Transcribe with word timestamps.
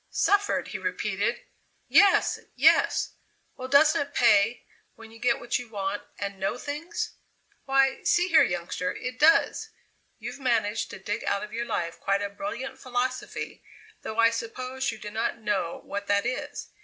"Suffered!" 0.09 0.69
he 0.69 0.79
repeated. 0.79 1.41
"Yes! 1.87 2.39
yes!" 2.55 3.11
"Well, 3.55 3.67
doesn't 3.67 4.01
it 4.01 4.13
pay 4.15 4.65
when 4.95 5.11
you 5.11 5.19
get 5.19 5.39
what 5.39 5.59
you 5.59 5.69
want 5.69 6.01
and 6.17 6.39
know 6.39 6.57
things?" 6.57 7.13
"Why, 7.65 8.01
see 8.01 8.27
here, 8.29 8.41
youngster 8.41 8.95
it 8.95 9.19
does! 9.19 9.69
You've 10.17 10.39
managed 10.39 10.89
to 10.89 10.97
dig 10.97 11.23
out 11.25 11.43
of 11.43 11.53
your 11.53 11.65
life 11.65 11.99
quite 11.99 12.23
a 12.23 12.29
brilliant 12.29 12.79
philosophy, 12.79 13.61
though 14.01 14.17
I 14.17 14.31
suppose 14.31 14.91
you 14.91 14.97
do 14.97 15.11
not 15.11 15.37
know 15.37 15.79
what 15.83 16.07
that 16.07 16.25
is. 16.25 16.69